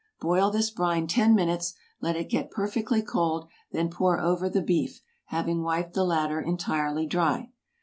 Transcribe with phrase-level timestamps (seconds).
[0.19, 4.99] Boil this brine ten minutes; let it get perfectly cold; then pour over the beef,
[5.25, 7.51] having wiped the latter entirely dry.